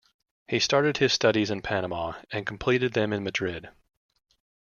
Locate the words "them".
2.93-3.13